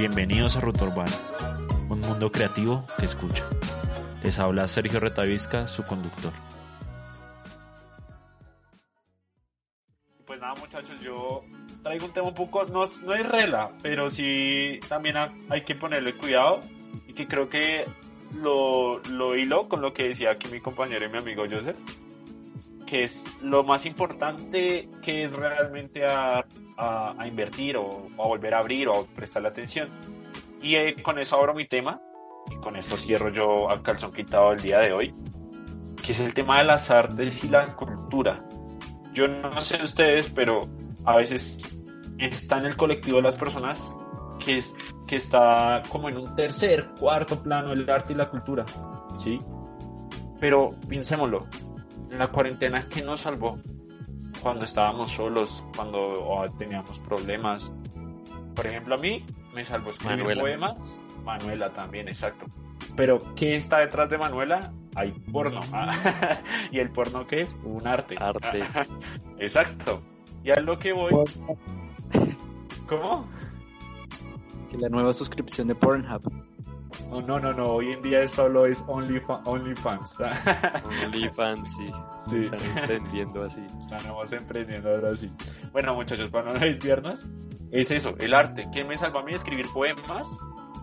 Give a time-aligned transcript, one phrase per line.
[0.00, 1.12] Bienvenidos a Ruta Urbana,
[1.90, 3.44] un mundo creativo que escucha.
[4.22, 6.32] Les habla Sergio Retavisca, su conductor.
[10.24, 11.42] Pues nada muchachos, yo
[11.82, 15.74] traigo un tema un poco, no, no es rela, pero sí también ha- hay que
[15.74, 16.60] ponerle cuidado
[17.06, 17.84] y que creo que
[18.32, 21.76] lo, lo hilo con lo que decía aquí mi compañero y mi amigo Joseph,
[22.90, 26.44] que es lo más importante que es realmente a,
[26.76, 29.88] a- a invertir o, a volver a abrir o a prestarle atención.
[30.60, 32.00] Y eh, con eso abro mi tema
[32.50, 35.14] y con eso cierro yo al calzón quitado el día de hoy,
[36.04, 38.38] que es el tema de las artes y la cultura.
[39.14, 40.68] Yo no sé ustedes, pero
[41.04, 41.58] a veces
[42.18, 43.92] está en el colectivo de las personas
[44.44, 44.74] que, es,
[45.06, 48.64] que está como en un tercer, cuarto plano el arte y la cultura,
[49.16, 49.38] ¿sí?
[50.40, 51.59] Pero pensémoslo, en
[52.08, 53.58] la cuarentena, ¿qué nos salvó?
[54.42, 57.72] Cuando estábamos solos, cuando oh, teníamos problemas.
[58.54, 60.40] Por ejemplo, a mí me salvó escribir Manuela.
[60.40, 61.06] poemas.
[61.24, 62.46] Manuela también, exacto.
[62.96, 64.72] Pero, ¿qué está detrás de Manuela?
[64.94, 65.60] Hay porno.
[66.70, 67.58] ¿Y el porno qué es?
[67.64, 68.16] Un arte.
[68.18, 68.62] Arte.
[69.38, 70.02] Exacto.
[70.42, 71.12] Y a lo que voy.
[72.86, 73.28] ¿Cómo?
[74.70, 76.22] Que la nueva suscripción de Pornhub.
[77.10, 77.64] Oh, no, no, no.
[77.66, 79.46] Hoy en día solo es OnlyFans.
[79.46, 80.16] OnlyFans.
[81.04, 81.92] OnlyFans, sí.
[82.30, 82.44] Sí.
[82.44, 83.60] Están emprendiendo así.
[83.78, 85.30] Estamos emprendiendo ahora sí.
[85.72, 87.26] Bueno, muchachos, para no desviarnos,
[87.70, 88.68] es eso, el arte.
[88.72, 89.32] ¿Qué me salva a mí?
[89.34, 90.28] Escribir poemas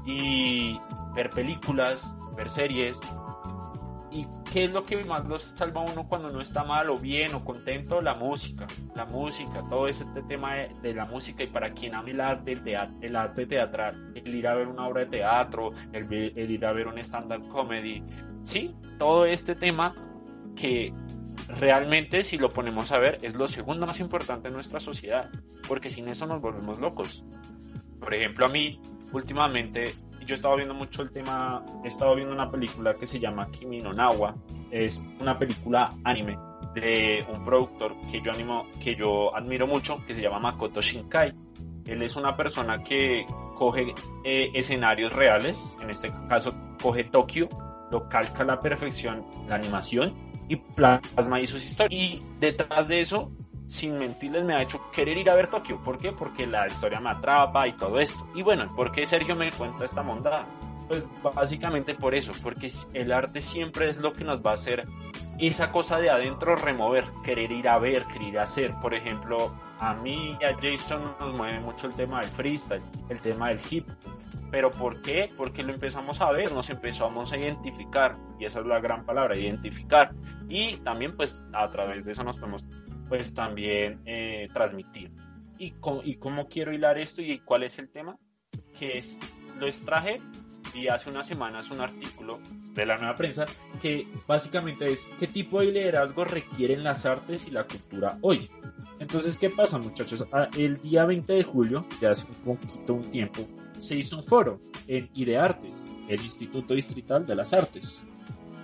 [0.06, 0.79] y
[1.16, 3.00] ver películas, ver series.
[4.09, 6.96] ¿Y qué es lo que más los salva a uno cuando no está mal o
[6.97, 8.01] bien o contento?
[8.01, 8.66] La música.
[8.96, 12.53] La música, todo este tema de, de la música y para quien ame el arte,
[12.53, 16.52] el, teat- el arte teatral, el ir a ver una obra de teatro, el, el
[16.52, 18.04] ir a ver un stand-up comedy.
[18.44, 19.96] Sí, todo este tema
[20.56, 20.94] que
[21.48, 25.30] realmente si lo ponemos a ver es lo segundo más importante en nuestra sociedad,
[25.68, 27.24] porque sin eso nos volvemos locos.
[28.00, 28.80] Por ejemplo, a mí
[29.12, 29.94] últimamente
[30.26, 33.50] yo he estado viendo mucho el tema, he estado viendo una película que se llama
[33.50, 34.36] Kimi no Nawa,
[34.72, 36.38] es una película anime
[36.74, 41.34] de un productor que yo animo, que yo admiro mucho, que se llama Makoto Shinkai.
[41.86, 43.26] Él es una persona que
[43.57, 47.50] coge eh, escenarios reales, en este caso coge Tokio,
[47.91, 50.13] lo calca a la perfección la animación
[50.47, 51.94] y plasma ahí sus historias.
[51.94, 53.31] Y detrás de eso,
[53.66, 55.81] sin mentirles, me ha hecho querer ir a ver Tokio.
[55.84, 56.12] ¿Por qué?
[56.12, 58.28] Porque la historia me atrapa y todo esto.
[58.35, 60.46] Y bueno, ¿por qué Sergio me cuenta esta mondada?
[60.88, 64.88] Pues básicamente por eso, porque el arte siempre es lo que nos va a hacer
[65.40, 68.74] esa cosa de adentro remover, querer ir a ver, querer ir a hacer.
[68.81, 73.22] Por ejemplo, a mí y a Jason nos mueve mucho el tema del freestyle, el
[73.22, 73.88] tema del hip.
[74.50, 75.30] ¿Pero por qué?
[75.36, 79.36] Porque lo empezamos a ver, nos empezamos a identificar, y esa es la gran palabra,
[79.36, 80.14] identificar.
[80.47, 82.66] Y también pues a través de eso nos podemos
[83.09, 85.12] pues también eh, transmitir.
[85.59, 88.18] ¿Y ¿Y cómo quiero hilar esto y cuál es el tema?
[88.78, 89.20] Que es,
[89.59, 90.22] lo extraje
[90.74, 92.40] y hace unas semanas un artículo
[92.82, 93.46] de la nueva prensa
[93.82, 98.50] que básicamente es qué tipo de liderazgo requieren las artes y la cultura hoy.
[99.00, 100.26] Entonces, ¿qué pasa muchachos?
[100.32, 104.24] Ah, El día 20 de julio, ya hace un poquito un tiempo, se hizo un
[104.24, 108.06] foro en IDEARTES, el Instituto Distrital de las Artes,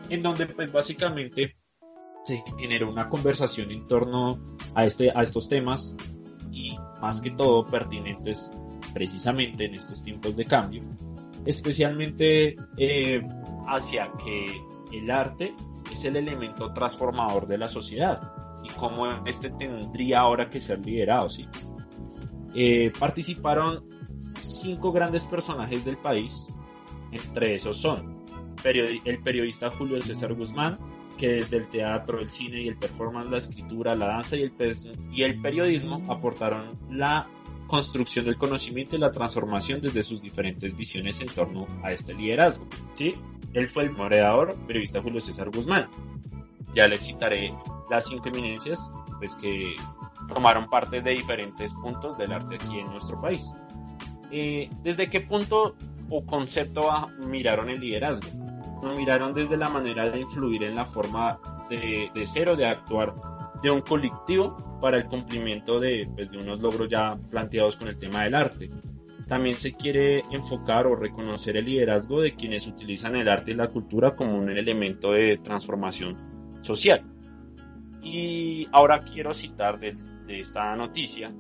[0.10, 1.56] en donde pues básicamente
[2.24, 4.40] se generó una conversación en torno
[4.74, 5.96] a, este, a estos temas
[6.52, 8.52] y más que todo pertinentes
[8.94, 10.84] precisamente en estos tiempos de cambio,
[11.46, 13.22] especialmente eh,
[13.68, 14.62] hacia que
[14.92, 15.54] el arte
[15.92, 18.32] es el elemento transformador de la sociedad
[18.64, 21.30] y cómo este tendría ahora que ser liderado.
[21.30, 21.48] ¿sí?
[22.56, 23.84] Eh, participaron
[24.40, 26.56] cinco grandes personajes del país,
[27.12, 28.14] entre esos son
[28.64, 30.78] el periodista Julio César Guzmán,
[31.18, 34.54] que desde el teatro, el cine y el performance, la escritura, la danza y el,
[35.12, 37.28] y el periodismo aportaron la
[37.68, 42.68] construcción del conocimiento y la transformación desde sus diferentes visiones en torno a este liderazgo.
[42.96, 43.16] ¿sí?
[43.54, 45.90] Él fue el moderador, periodista Julio César Guzmán.
[46.76, 47.54] Ya les citaré
[47.90, 49.76] las cinco eminencias pues, que
[50.34, 53.54] tomaron parte de diferentes puntos del arte aquí en nuestro país.
[54.32, 55.76] Eh, ¿Desde qué punto
[56.10, 56.90] o concepto
[57.28, 58.28] miraron el liderazgo?
[58.82, 61.40] Lo miraron desde la manera de influir en la forma
[61.70, 63.14] de, de ser o de actuar
[63.64, 67.98] de un colectivo para el cumplimiento de, pues, de unos logros ya planteados con el
[67.98, 68.70] tema del arte.
[69.28, 73.70] También se quiere enfocar o reconocer el liderazgo de quienes utilizan el arte y la
[73.70, 76.18] cultura como un elemento de transformación
[76.62, 77.04] social.
[78.02, 79.96] Y ahora quiero citar de,
[80.28, 81.34] de esta noticia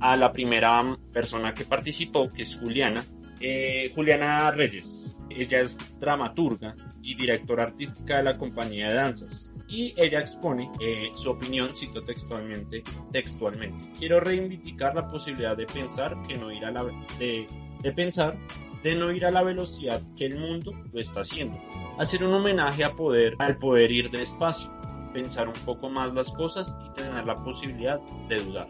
[0.00, 3.04] a la primera persona que participó, que es Juliana,
[3.40, 5.20] eh, Juliana Reyes.
[5.30, 9.53] Ella es dramaturga y directora artística de la compañía de danzas.
[9.68, 12.82] Y ella expone eh, su opinión, cito textualmente,
[13.12, 13.90] textualmente.
[13.98, 16.84] Quiero reivindicar la posibilidad de pensar que no ir a la
[17.18, 17.46] de,
[17.80, 18.36] de pensar
[18.84, 21.58] de no ir a la velocidad que el mundo lo está haciendo.
[21.98, 24.70] Hacer un homenaje a poder, al poder ir despacio,
[25.14, 28.68] pensar un poco más las cosas y tener la posibilidad de dudar.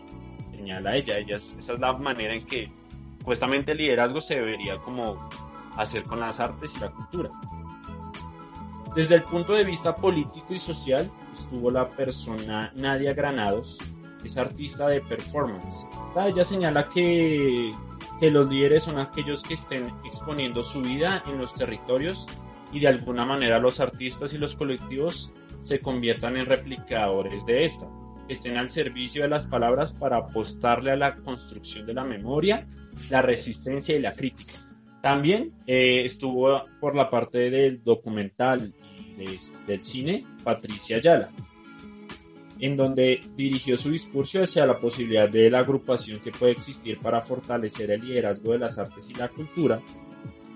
[0.53, 2.71] Señala ella, ella esa es la manera en que
[3.19, 5.29] supuestamente el liderazgo se debería como
[5.77, 7.31] hacer con las artes y la cultura.
[8.95, 13.79] Desde el punto de vista político y social estuvo la persona Nadia Granados,
[14.25, 15.89] es artista de performance.
[16.17, 17.73] Ella señala que,
[18.21, 22.25] que los líderes son aquellos que estén exponiendo su vida en los territorios
[22.73, 25.33] y de alguna manera los artistas y los colectivos
[25.65, 27.89] se conviertan en replicadores de esta,
[28.29, 32.67] que estén al servicio de las palabras para apostarle a la construcción de la memoria,
[33.11, 34.55] la resistencia y la crítica.
[35.03, 38.73] También eh, estuvo por la parte del documental
[39.17, 41.31] de- del cine Patricia Ayala,
[42.61, 47.21] en donde dirigió su discurso hacia la posibilidad de la agrupación que puede existir para
[47.21, 49.83] fortalecer el liderazgo de las artes y la cultura.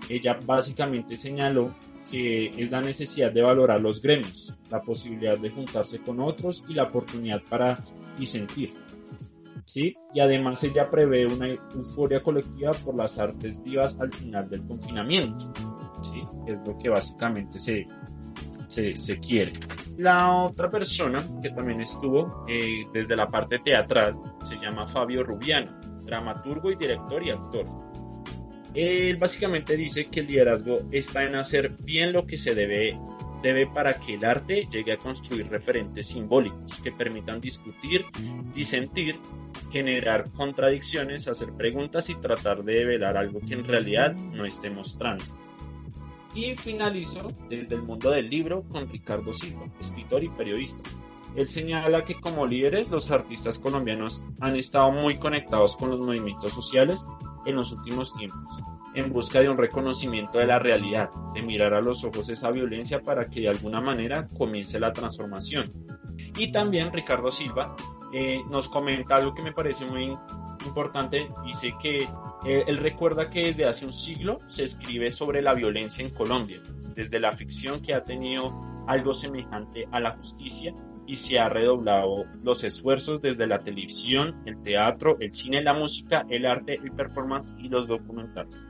[0.08, 1.74] Ella básicamente señaló
[2.10, 6.74] que es la necesidad de valorar los gremios, la posibilidad de juntarse con otros y
[6.74, 7.84] la oportunidad para
[8.16, 8.70] disentir.
[9.66, 9.94] ¿Sí?
[10.14, 15.52] Y además ella prevé una euforia colectiva por las artes vivas al final del confinamiento,
[16.02, 16.22] ¿sí?
[16.46, 17.86] es lo que básicamente se,
[18.68, 19.52] se, quiere.
[19.96, 25.78] La otra persona que también estuvo eh, desde la parte teatral se llama Fabio Rubiano,
[26.04, 27.66] dramaturgo y director y actor.
[28.74, 32.98] Él básicamente dice que el liderazgo está en hacer bien lo que se debe,
[33.42, 38.04] debe para que el arte llegue a construir referentes simbólicos que permitan discutir,
[38.54, 39.18] disentir,
[39.72, 45.24] generar contradicciones, hacer preguntas y tratar de develar algo que en realidad no esté mostrando.
[46.38, 50.88] Y finalizo desde el mundo del libro con Ricardo Silva, escritor y periodista.
[51.34, 56.52] Él señala que como líderes los artistas colombianos han estado muy conectados con los movimientos
[56.52, 57.04] sociales
[57.44, 58.62] en los últimos tiempos,
[58.94, 63.02] en busca de un reconocimiento de la realidad, de mirar a los ojos esa violencia
[63.02, 65.72] para que de alguna manera comience la transformación.
[66.36, 67.74] Y también Ricardo Silva
[68.12, 70.16] eh, nos comenta algo que me parece muy
[70.66, 72.02] importante, dice que
[72.46, 76.60] eh, él recuerda que desde hace un siglo se escribe sobre la violencia en Colombia,
[76.94, 78.52] desde la ficción que ha tenido
[78.86, 80.74] algo semejante a la justicia
[81.06, 86.26] y se ha redoblado los esfuerzos desde la televisión, el teatro, el cine, la música,
[86.28, 88.68] el arte, el performance y los documentales.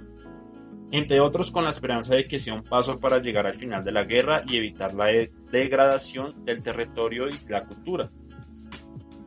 [0.91, 3.93] Entre otros con la esperanza de que sea un paso para llegar al final de
[3.93, 8.09] la guerra y evitar la de- degradación del territorio y la cultura.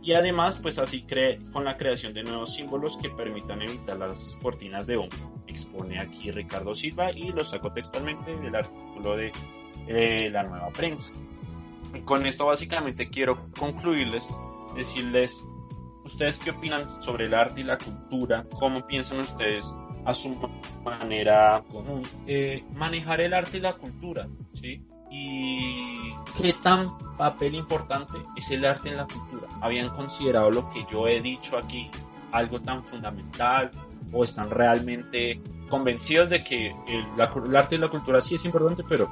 [0.03, 4.37] Y además, pues así cree con la creación de nuevos símbolos que permitan evitar las
[4.41, 5.43] cortinas de humo.
[5.45, 9.31] Expone aquí Ricardo Silva y lo saco textualmente del artículo de
[9.87, 11.13] eh, la nueva prensa.
[11.93, 14.35] Y con esto básicamente quiero concluirles,
[14.75, 15.47] decirles,
[16.03, 18.45] ¿ustedes qué opinan sobre el arte y la cultura?
[18.57, 20.35] ¿Cómo piensan ustedes a su
[20.83, 24.27] manera común eh, manejar el arte y la cultura?
[24.53, 24.83] ¿sí?
[25.11, 25.80] ¿Y
[26.37, 29.47] qué tan papel importante es el arte en la cultura?
[29.61, 31.89] ¿Habían considerado lo que yo he dicho aquí
[32.31, 33.71] algo tan fundamental
[34.11, 39.09] o están realmente convencidos de que el, arte y la cultura sí es importante, pero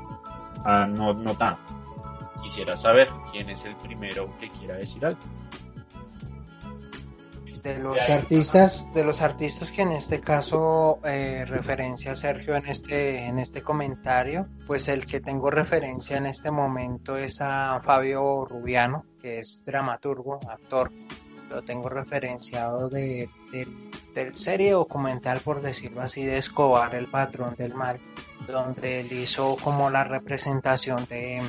[0.66, 1.74] ah, no, no tanto?
[2.42, 5.20] Quisiera saber quién es el primero que quiera decir algo.
[7.64, 13.26] De los artistas de los artistas que en este caso eh, referencia Sergio en este
[13.26, 19.06] en este comentario pues el que tengo referencia en este momento es a Fabio Rubiano
[19.22, 20.92] que es dramaturgo actor
[21.50, 23.68] lo tengo referenciado de, de-
[24.14, 28.00] del serie documental por decirlo así de Escobar el patrón del mal
[28.48, 31.42] donde él hizo como la representación de,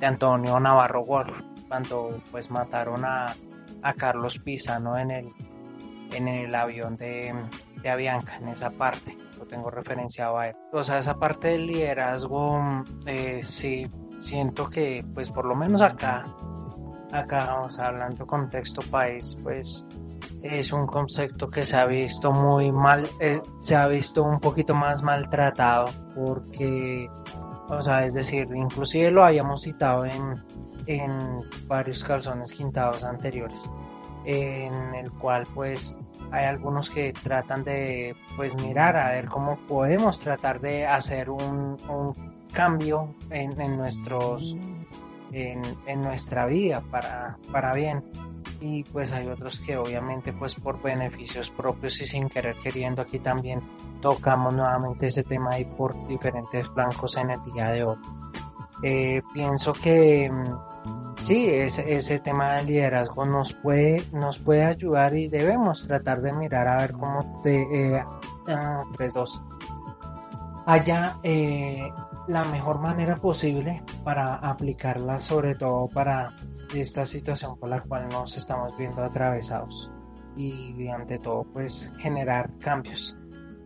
[0.00, 1.32] de Antonio Navarro Wolf
[1.68, 3.34] cuando pues mataron a,
[3.82, 4.96] a Carlos Pisa ¿no?
[4.98, 5.32] en el
[6.14, 7.34] en el avión de,
[7.82, 9.16] de Avianca, en esa parte.
[9.38, 10.56] Lo tengo referenciado a él.
[10.72, 12.60] O sea, esa parte del liderazgo,
[13.06, 13.86] eh, sí,
[14.18, 16.26] siento que, pues por lo menos acá,
[17.12, 19.86] acá, o sea, hablando contexto país, pues
[20.42, 24.74] es un concepto que se ha visto muy mal, eh, se ha visto un poquito
[24.74, 27.08] más maltratado, porque
[27.68, 30.42] O sea, es decir, inclusive lo habíamos citado en,
[30.86, 33.70] en varios calzones quintados anteriores,
[34.26, 35.96] en el cual pues
[36.34, 41.76] hay algunos que tratan de pues mirar a ver cómo podemos tratar de hacer un,
[41.88, 44.56] un cambio en, en nuestros
[45.32, 48.04] en, en, nuestra vida para, para bien.
[48.60, 53.18] Y pues hay otros que obviamente pues por beneficios propios y sin querer queriendo aquí
[53.18, 53.60] también
[54.00, 57.98] tocamos nuevamente ese tema y por diferentes blancos en el día de hoy.
[58.82, 60.30] Eh, pienso que
[61.18, 66.32] sí, ese, ese tema de liderazgo nos puede, nos puede ayudar y debemos tratar de
[66.32, 67.62] mirar a ver cómo te,
[67.96, 68.04] eh,
[68.96, 69.42] 3, 2,
[70.66, 71.90] haya eh,
[72.28, 76.34] la mejor manera posible para aplicarla, sobre todo para
[76.74, 79.90] esta situación por la cual nos estamos viendo atravesados
[80.36, 83.16] y ante todo pues generar cambios.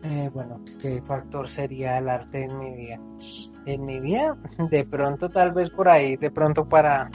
[0.03, 3.01] Eh, bueno, ¿qué factor sería el arte en mi vida?
[3.67, 4.37] En mi vida,
[4.71, 7.11] de pronto tal vez por ahí, de pronto para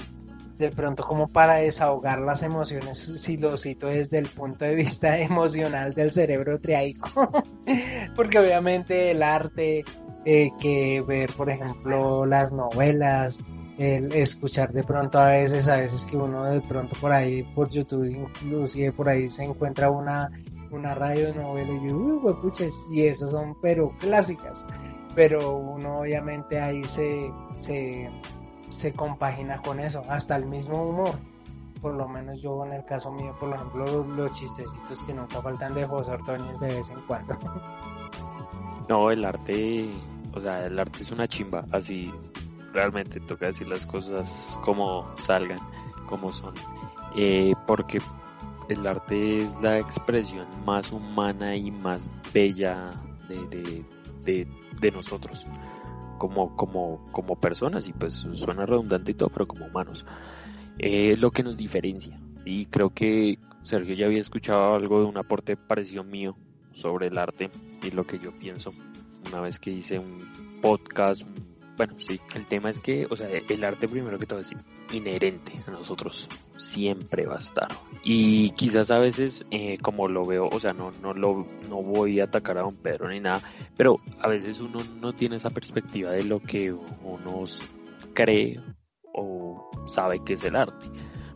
[0.58, 5.18] de pronto como para desahogar las emociones, si lo cito desde el punto de vista
[5.20, 7.10] emocional del cerebro triaico,
[8.16, 9.84] porque obviamente el arte,
[10.26, 13.44] eh, que ver por ejemplo las novelas,
[13.78, 17.70] el escuchar de pronto a veces, a veces que uno de pronto por ahí, por
[17.70, 20.30] YouTube inclusive por ahí se encuentra una,
[20.72, 24.66] una radio novela y yo, uy, puches, y esos son pero clásicas,
[25.16, 28.10] pero uno obviamente ahí se, se
[28.74, 31.16] se compagina con eso, hasta el mismo humor.
[31.82, 35.42] Por lo menos yo en el caso mío, por ejemplo, los, los chistecitos que nunca
[35.42, 37.38] faltan de José Ordóñez de vez en cuando.
[38.90, 39.90] No, el arte,
[40.36, 42.14] o sea, el arte es una chimba, así
[42.74, 45.60] realmente toca decir las cosas como salgan,
[46.06, 46.54] como son.
[47.16, 48.00] Eh, porque
[48.68, 52.92] el arte es la expresión más humana y más bella
[53.30, 53.86] de,
[54.26, 54.48] de,
[54.82, 55.48] de nosotros
[56.24, 60.06] como, como, como personas, y pues suena redundante y todo, pero como humanos.
[60.80, 62.18] es lo que nos diferencia.
[62.46, 66.38] Y creo que Sergio ya había escuchado algo de un aporte parecido mío
[66.72, 67.50] sobre el arte
[67.84, 68.74] y lo que yo pienso
[69.28, 71.24] una vez que hice un podcast.
[71.76, 74.56] Bueno, sí, el tema es que, o sea, el arte primero que todo es
[74.92, 77.68] inherente a nosotros, siempre va a estar.
[78.04, 82.20] Y quizás a veces, eh, como lo veo, o sea, no, no, lo, no voy
[82.20, 83.42] a atacar a don Pedro ni nada,
[83.76, 87.44] pero a veces uno no tiene esa perspectiva de lo que uno
[88.14, 88.60] cree
[89.14, 90.88] o sabe que es el arte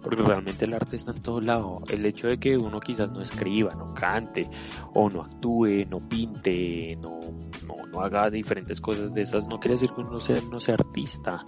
[0.08, 1.82] porque realmente el arte está en todo lado.
[1.90, 4.50] El hecho de que uno quizás no escriba, no cante,
[4.94, 7.20] o no actúe, no pinte, no,
[7.66, 11.44] no, haga diferentes cosas de esas, no quiere decir que uno sea, no sea artista,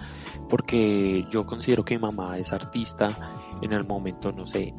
[0.50, 3.08] porque yo considero que mi mamá es artista
[3.62, 4.74] en el momento, no sé,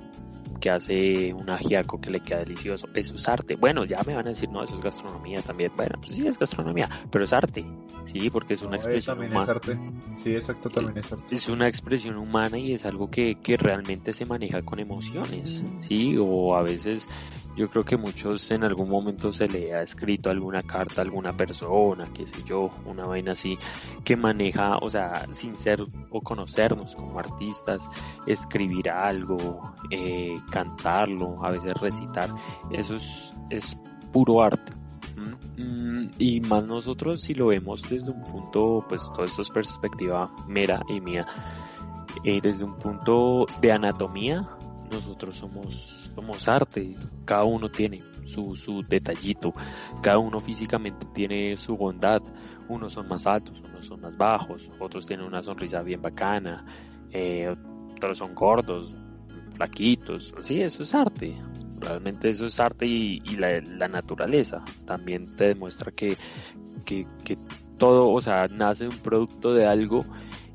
[0.60, 2.86] que hace un ajiaco que le queda delicioso.
[2.94, 3.56] Eso es arte.
[3.56, 5.72] Bueno, ya me van a decir, no, eso es gastronomía también.
[5.76, 7.64] Bueno, pues sí, es gastronomía, pero es arte.
[8.04, 9.44] Sí, porque es una No, expresión también humana.
[9.44, 9.78] es arte.
[10.14, 11.34] Sí, exacto, también es arte.
[11.34, 16.16] Es una expresión humana y es algo que, que realmente se maneja con emociones, ¿sí?
[16.18, 17.08] O a veces
[17.56, 21.32] yo creo que muchos en algún momento se le ha escrito alguna carta a alguna
[21.32, 23.58] persona, qué sé yo, una vaina así,
[24.04, 27.88] que maneja, o sea, sin ser o conocernos como artistas,
[28.26, 32.30] escribir algo, eh, cantarlo, a veces recitar,
[32.70, 33.78] eso es, es
[34.12, 34.72] puro arte.
[35.16, 35.36] ¿m?
[35.56, 40.32] Mm, Y más nosotros si lo vemos desde un punto, pues todo esto es perspectiva
[40.46, 41.26] mera y mía,
[42.24, 44.48] eh, desde un punto de anatomía,
[44.90, 49.54] nosotros somos, somos arte, cada uno tiene su, su detallito,
[50.02, 52.20] cada uno físicamente tiene su bondad,
[52.68, 56.62] unos son más altos, unos son más bajos, otros tienen una sonrisa bien bacana,
[57.10, 57.54] eh,
[57.92, 58.94] otros son gordos,
[59.52, 61.34] flaquitos, sí, eso es arte,
[61.78, 66.18] realmente eso es arte y, y la, la naturaleza también te demuestra que,
[66.84, 67.38] que, que
[67.78, 70.00] todo, o sea, nace un producto de algo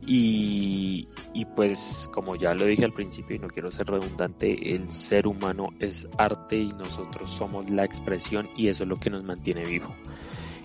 [0.05, 4.89] y, y pues como ya lo dije al principio y no quiero ser redundante, el
[4.89, 9.23] ser humano es arte y nosotros somos la expresión y eso es lo que nos
[9.23, 9.93] mantiene vivo.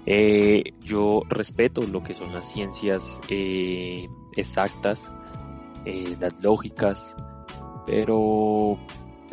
[0.06, 5.10] Eh, yo respeto lo que son las ciencias eh, exactas,
[5.84, 7.14] eh, las lógicas,
[7.84, 8.78] pero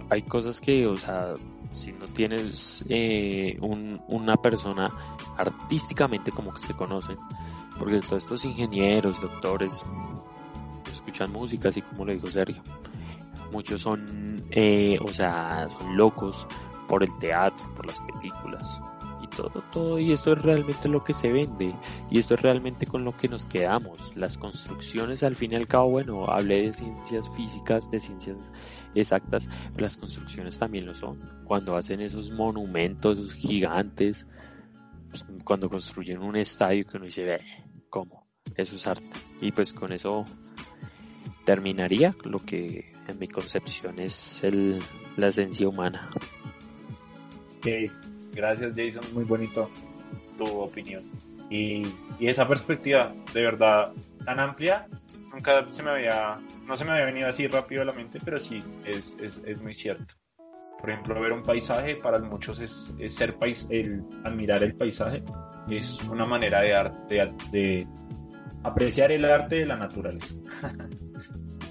[0.09, 1.33] hay cosas que, o sea,
[1.71, 2.83] si no tienes
[3.61, 4.89] un- una persona
[5.37, 7.17] artísticamente como que se conocen,
[7.77, 9.83] porque todos estos ingenieros, doctores,
[10.97, 12.61] escuchan música, así como lo dijo Sergio.
[13.51, 16.47] Muchos son, eh, o sea, son locos
[16.87, 18.81] por el teatro, por las películas
[19.21, 19.99] y todo, todo.
[19.99, 21.73] Y esto es realmente lo que se vende
[22.09, 24.15] y esto es realmente con lo que nos quedamos.
[24.15, 28.37] Las construcciones, al fin y al cabo, bueno, hablé de ciencias físicas, de ciencias
[28.95, 31.19] exactas, pero las construcciones también lo son.
[31.45, 34.27] Cuando hacen esos monumentos gigantes,
[35.09, 37.41] pues, cuando construyen un estadio que uno dice, "Ve,
[37.89, 38.26] ¿cómo?
[38.57, 39.17] Eso es arte.
[39.41, 40.25] Y pues con eso
[41.45, 44.79] terminaría lo que en mi concepción es el,
[45.15, 46.09] la esencia humana.
[47.57, 47.67] Ok,
[48.33, 49.69] gracias Jason, muy bonito
[50.37, 51.03] tu opinión.
[51.49, 51.83] Y,
[52.19, 53.93] y esa perspectiva, de verdad,
[54.25, 54.87] tan amplia,
[55.31, 58.39] nunca se me había, no se me había venido así rápido a la mente, pero
[58.39, 60.15] sí, es, es, es muy cierto.
[60.79, 65.23] Por ejemplo, ver un paisaje para muchos es, es ser pais el admirar el paisaje,
[65.69, 67.15] es una manera de, arte,
[67.51, 68.06] de, de
[68.63, 70.35] apreciar el arte de la naturaleza.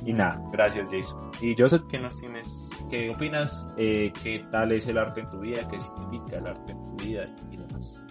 [0.04, 1.30] y nada, gracias Jason.
[1.40, 2.70] Y Joseph, ¿qué nos tienes?
[2.90, 3.68] ¿Qué opinas?
[3.76, 5.66] Eh, ¿Qué tal es el arte en tu vida?
[5.68, 7.34] ¿Qué significa el arte en tu vida?
[7.50, 8.02] Y demás.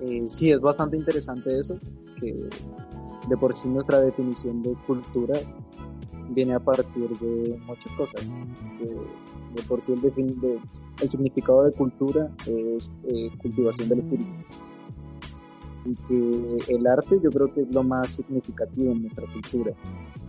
[0.00, 1.78] Eh, sí, es bastante interesante eso,
[2.20, 2.34] que
[3.28, 5.38] de por sí nuestra definición de cultura
[6.30, 8.24] viene a partir de muchas cosas.
[8.80, 8.86] De,
[9.54, 10.60] de por sí el, de-
[11.00, 14.30] el significado de cultura es eh, cultivación del espíritu.
[15.86, 19.72] Y que el arte yo creo que es lo más significativo en nuestra cultura.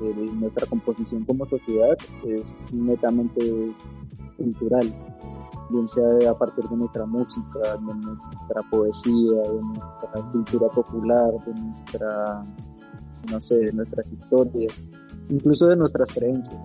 [0.01, 3.73] Eh, nuestra composición como sociedad es netamente
[4.37, 4.93] cultural,
[5.69, 11.61] bien sea a partir de nuestra música, de nuestra poesía, de nuestra cultura popular, de
[11.61, 12.45] nuestra,
[13.31, 14.73] no sé, de nuestras historias,
[15.29, 16.61] incluso de nuestras creencias.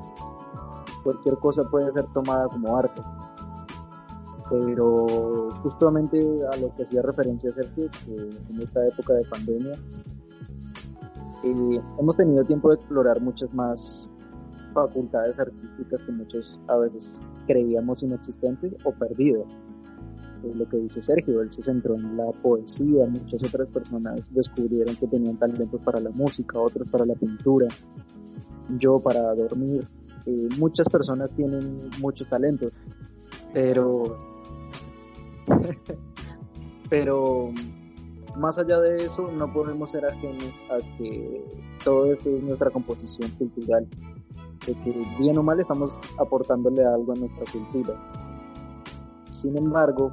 [1.03, 3.01] Cualquier cosa puede ser tomada como arte.
[4.53, 6.19] Pero justamente
[6.53, 8.15] a lo que hacía referencia Sergio, que
[8.51, 9.73] en esta época de pandemia,
[11.43, 14.13] eh, hemos tenido tiempo de explorar muchas más
[14.75, 19.47] facultades artísticas que muchos a veces creíamos inexistentes o perdidas.
[20.45, 24.97] Es lo que dice Sergio, él se centró en la poesía, muchas otras personas descubrieron
[24.97, 27.69] que tenían talentos para la música, otros para la pintura,
[28.77, 29.83] yo para dormir.
[30.27, 32.71] Eh, muchas personas tienen muchos talentos,
[33.55, 34.32] pero
[36.91, 37.51] pero
[38.37, 41.45] más allá de eso no podemos ser ajenos a que
[41.85, 43.87] todo esto es nuestra composición cultural
[44.67, 47.95] de que bien o mal estamos aportándole algo a nuestra cultura.
[49.31, 50.13] Sin embargo,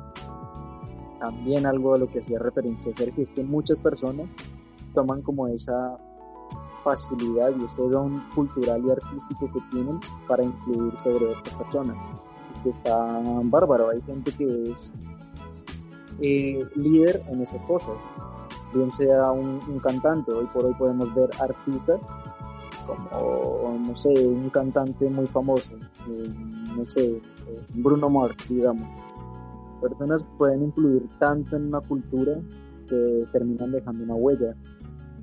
[1.20, 4.28] también algo a lo que hacía referencia Sergio es que muchas personas
[4.94, 5.98] toman como esa
[6.84, 11.98] facilidad y ese don cultural y artístico que tienen para influir sobre otras personas.
[12.64, 14.94] Que está bárbaro, hay gente que es
[16.22, 17.96] eh, líder en esas cosas,
[18.74, 22.00] bien sea un, un cantante, hoy por hoy podemos ver artistas
[22.90, 25.70] como, no sé, un cantante muy famoso,
[26.08, 26.34] eh,
[26.76, 27.22] no sé, eh,
[27.76, 28.88] Bruno Mars, digamos.
[29.82, 32.40] Personas que pueden influir tanto en una cultura
[32.88, 34.56] que terminan dejando una huella.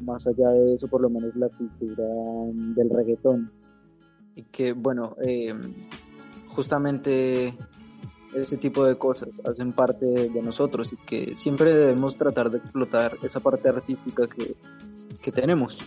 [0.01, 2.05] Más allá de eso, por lo menos la cultura
[2.75, 3.51] del reggaetón.
[4.35, 5.55] Y que, bueno, eh,
[6.55, 7.55] justamente
[8.35, 13.17] ese tipo de cosas hacen parte de nosotros y que siempre debemos tratar de explotar
[13.23, 14.55] esa parte artística que,
[15.21, 15.79] que tenemos.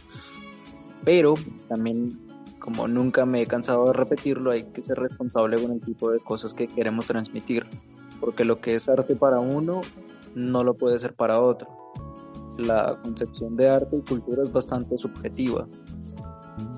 [1.04, 1.36] Pero
[1.67, 2.19] también
[2.60, 6.19] como nunca me he cansado de repetirlo hay que ser responsable con el tipo de
[6.19, 7.65] cosas que queremos transmitir
[8.19, 9.82] porque lo que es arte para uno
[10.36, 11.67] no lo puede ser para otro.
[12.58, 15.67] La concepción de arte y cultura es bastante subjetiva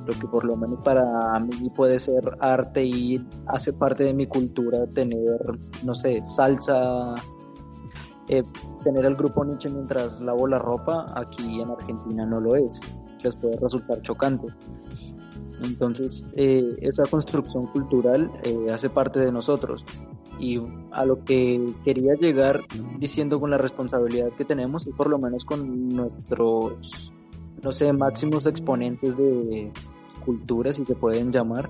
[0.05, 4.27] lo que por lo menos para mí puede ser arte y hace parte de mi
[4.27, 5.39] cultura tener
[5.83, 7.15] no sé salsa
[8.27, 8.43] eh,
[8.83, 12.79] tener el grupo Nietzsche mientras lavo la ropa aquí en Argentina no lo es
[13.23, 14.47] les puede resultar chocante.
[15.63, 19.83] Entonces, eh, esa construcción cultural eh, hace parte de nosotros.
[20.39, 20.59] Y
[20.91, 22.61] a lo que quería llegar
[22.97, 27.13] diciendo con la responsabilidad que tenemos, y por lo menos con nuestros,
[27.61, 29.71] no sé, máximos exponentes de
[30.21, 31.69] cultura, si se pueden llamar,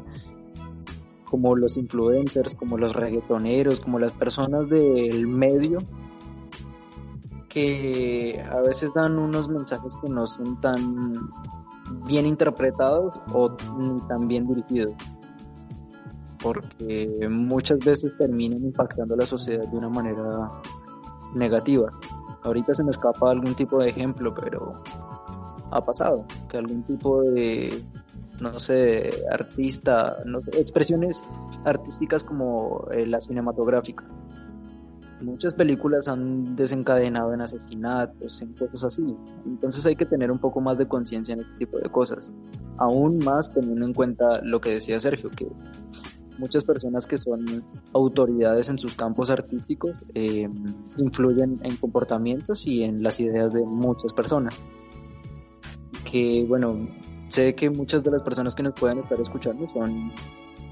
[1.25, 5.79] como los influencers, como los reggaetoneros, como las personas del medio,
[7.49, 11.13] que a veces dan unos mensajes que no son tan
[12.05, 13.51] bien interpretados o
[14.07, 14.93] tan bien dirigidos
[16.41, 20.51] porque muchas veces terminan impactando la sociedad de una manera
[21.35, 21.91] negativa.
[22.43, 24.81] Ahorita se me escapa algún tipo de ejemplo pero
[25.71, 27.83] ha pasado que algún tipo de
[28.41, 31.23] no sé artista no expresiones
[31.63, 34.03] artísticas como eh, la cinematográfica
[35.21, 39.15] muchas películas han desencadenado en asesinatos, en cosas así.
[39.45, 42.31] Entonces hay que tener un poco más de conciencia en este tipo de cosas.
[42.77, 45.47] Aún más teniendo en cuenta lo que decía Sergio, que
[46.37, 50.49] muchas personas que son autoridades en sus campos artísticos eh,
[50.97, 54.57] influyen en comportamientos y en las ideas de muchas personas.
[56.09, 56.87] Que bueno,
[57.31, 60.11] sé que muchas de las personas que nos pueden estar escuchando son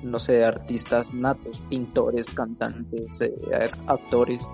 [0.03, 3.31] no sé, artistas natos, pintores, cantantes, eh,
[3.87, 4.47] actores,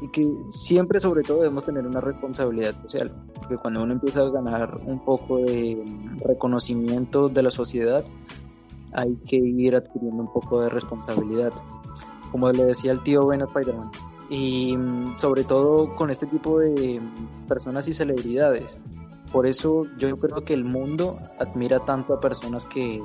[0.00, 4.30] y que siempre sobre todo debemos tener una responsabilidad social, porque cuando uno empieza a
[4.30, 5.82] ganar un poco de
[6.24, 8.04] reconocimiento de la sociedad,
[8.92, 11.52] hay que ir adquiriendo un poco de responsabilidad.
[12.30, 13.90] Como le decía el tío Ben Spider-Man,
[14.30, 17.00] y mm, sobre todo con este tipo de
[17.46, 18.80] personas y celebridades.
[19.32, 23.00] Por eso yo creo que el mundo admira tanto a personas que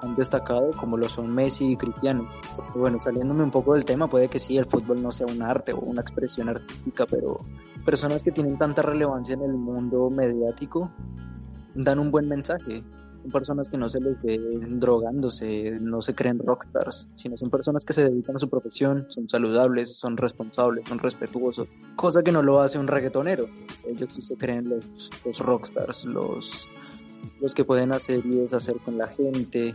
[0.00, 2.28] han destacado como lo son Messi y Cristiano.
[2.56, 5.42] Porque bueno, saliéndome un poco del tema, puede que sí, el fútbol no sea un
[5.42, 7.40] arte o una expresión artística, pero
[7.84, 10.90] personas que tienen tanta relevancia en el mundo mediático
[11.74, 12.82] dan un buen mensaje
[13.30, 17.92] personas que no se les ve drogándose, no se creen rockstars, sino son personas que
[17.92, 22.60] se dedican a su profesión, son saludables, son responsables, son respetuosos, cosa que no lo
[22.60, 23.46] hace un reggaetonero.
[23.86, 26.68] Ellos sí se creen los, los rockstars, los,
[27.40, 29.72] los que pueden hacer y deshacer con la gente,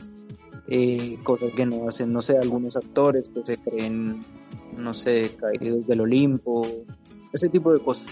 [0.68, 4.20] eh, cosas que no hacen, no sé, algunos actores que se creen,
[4.76, 6.66] no sé, caídos del Olimpo,
[7.32, 8.08] ese tipo de cosas.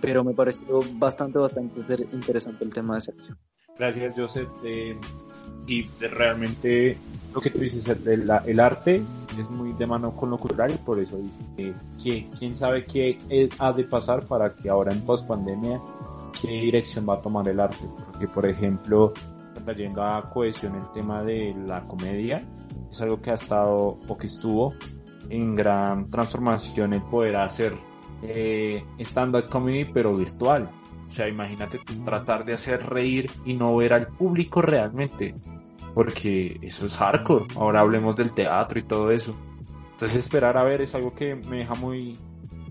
[0.00, 1.78] Pero me pareció bastante, bastante
[2.12, 3.36] interesante el tema de Sergio.
[3.80, 4.50] Gracias, Joseph.
[4.62, 4.94] Eh,
[5.66, 6.98] y realmente
[7.32, 9.02] lo que tú dices, el, arte
[9.38, 13.16] es muy de mano con lo cultural y por eso dice que, quién sabe qué
[13.58, 15.80] ha de pasar para que ahora en post pandemia
[16.42, 17.88] qué dirección va a tomar el arte.
[18.10, 19.14] Porque, por ejemplo,
[19.64, 22.44] trayendo a cohesión el tema de la comedia,
[22.90, 24.74] es algo que ha estado o que estuvo
[25.30, 27.72] en gran transformación el poder hacer
[28.22, 30.70] eh, stand-up comedy pero virtual
[31.10, 35.34] o sea, imagínate tratar de hacer reír y no ver al público realmente.
[35.92, 37.46] Porque eso es hardcore.
[37.56, 39.34] Ahora hablemos del teatro y todo eso.
[39.90, 42.16] Entonces esperar a ver es algo que me deja muy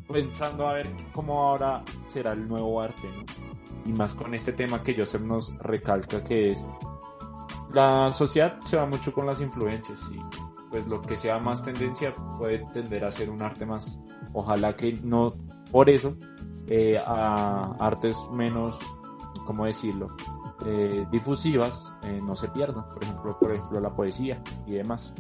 [0.08, 3.26] pensando a ver cómo ahora será el nuevo arte, ¿no?
[3.86, 6.66] Y más con este tema que Joseph nos recalca que es
[7.74, 10.20] la sociedad se va mucho con las influencias y
[10.72, 14.00] pues lo que sea más tendencia puede tender a ser un arte más.
[14.32, 15.34] Ojalá que no
[15.72, 16.16] por eso
[16.68, 18.80] eh, a artes menos,
[19.46, 20.10] ¿cómo decirlo?
[20.66, 25.14] Eh, difusivas eh, no se pierdan, por ejemplo, por ejemplo la poesía y demás.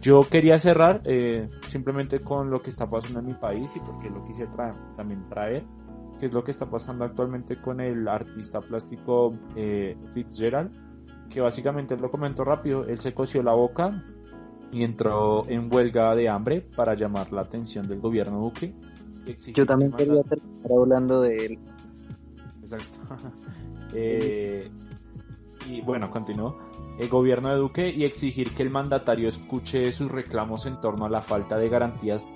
[0.00, 1.02] Yo quería cerrar
[1.66, 5.26] simplemente con lo que está pasando en mi país y porque lo quise traer, también
[5.30, 5.64] traer,
[6.18, 9.32] que es lo que está pasando actualmente con el artista plástico
[10.10, 10.70] Fitzgerald,
[11.30, 14.04] que básicamente lo comento rápido, él se coció la boca
[14.70, 18.74] y entró en huelga de hambre para llamar la atención del gobierno Duque
[19.54, 21.58] yo también quería terminar hablando de él.
[22.60, 22.98] Exacto.
[23.96, 24.68] Eh,
[25.68, 26.58] y bueno, continúo.
[26.98, 31.08] El gobierno de Duque y exigir que el mandatario escuche sus reclamos en torno a
[31.08, 32.26] la falta de garantías.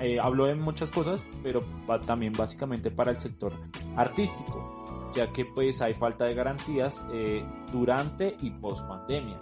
[0.00, 3.52] Eh, habló de muchas cosas, pero va también básicamente para el sector
[3.96, 9.36] artístico, ya que pues hay falta de garantías eh, durante y post pandemia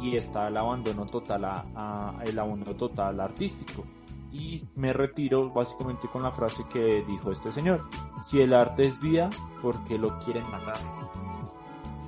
[0.00, 3.84] y está el abandono total a, el abandono total artístico
[4.32, 7.86] y me retiro básicamente con la frase que dijo este señor.
[8.22, 9.28] Si el arte es vida,
[9.60, 10.76] ¿por qué lo quieren matar?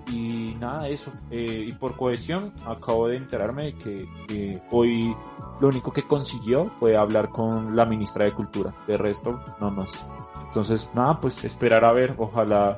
[0.07, 1.13] Y nada, eso.
[1.31, 5.15] Eh, y por cohesión, acabo de enterarme de que hoy
[5.61, 8.75] lo único que consiguió fue hablar con la ministra de Cultura.
[8.87, 10.07] De resto, no más.
[10.47, 12.15] Entonces, nada, pues esperar a ver.
[12.19, 12.77] Ojalá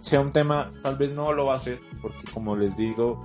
[0.00, 3.22] sea un tema, tal vez no lo va a ser, porque como les digo,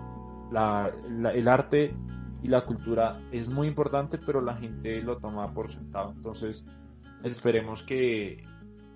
[0.51, 0.91] la,
[1.33, 1.95] el arte
[2.43, 6.11] y la cultura es muy importante, pero la gente lo toma por sentado.
[6.11, 6.65] Entonces,
[7.23, 8.43] esperemos que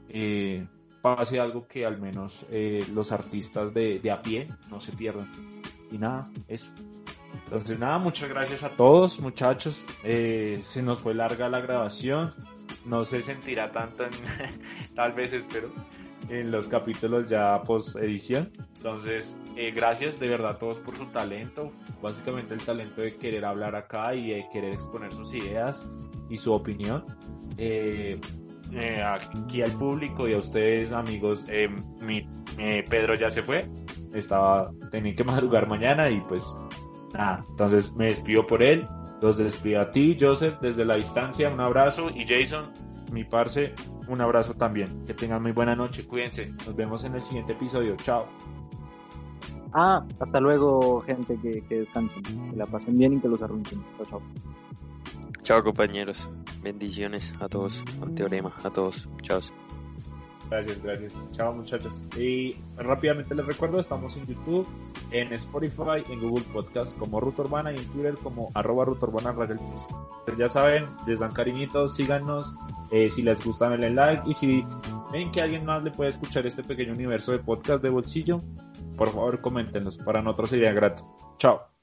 [0.09, 0.67] eh,
[1.01, 5.29] pase algo que al menos eh, los artistas de, de, a pie no se pierdan.
[5.91, 6.71] Y nada, eso.
[7.45, 9.83] Entonces, nada, muchas gracias a todos, muchachos.
[10.03, 12.33] Eh, se nos fue larga la grabación.
[12.85, 14.11] No se sentirá tanto en,
[14.95, 15.71] tal vez espero,
[16.29, 18.51] en los capítulos ya post edición.
[18.77, 23.45] Entonces, eh, gracias de verdad a todos por su talento, básicamente el talento de querer
[23.45, 25.89] hablar acá y de querer exponer sus ideas
[26.29, 27.05] y su opinión.
[27.57, 28.19] Eh,
[28.71, 31.47] eh, aquí al público y a ustedes amigos,
[31.99, 32.27] mi,
[32.89, 33.67] Pedro ya se fue,
[34.13, 36.59] estaba, tenía que madrugar mañana y pues
[37.13, 38.87] nada, entonces me despido por él,
[39.21, 42.09] los despido a ti Joseph desde la distancia, un abrazo.
[42.13, 42.71] Y Jason,
[43.11, 43.73] mi parce,
[44.09, 45.05] un abrazo también.
[45.05, 46.51] Que tengan muy buena noche, cuídense.
[46.65, 47.95] Nos vemos en el siguiente episodio.
[47.97, 48.25] Chao.
[49.73, 53.83] Ah, hasta luego, gente, que, que descansen, que la pasen bien y que los arrunchen.
[53.97, 54.21] Chao, chao.
[55.43, 56.29] Chao, compañeros.
[56.61, 57.83] Bendiciones a todos.
[58.01, 59.07] Un teorema a todos.
[59.21, 59.41] Chao.
[60.49, 61.29] Gracias, gracias.
[61.31, 62.01] Chao muchachos.
[62.17, 64.67] Y rápidamente les recuerdo, estamos en YouTube,
[65.11, 69.35] en Spotify, en Google Podcast como Ruta Urbana y en Twitter como arroba Ruta Urbana
[70.37, 72.55] Ya saben, les dan cariñitos, síganos.
[72.89, 74.23] Eh, si les gusta, denle like.
[74.25, 74.65] Y si
[75.11, 78.41] ven que alguien más le puede escuchar este pequeño universo de podcast de bolsillo,
[78.97, 79.99] por favor coméntenos.
[79.99, 81.05] Para nosotros sería grato.
[81.37, 81.78] Chao.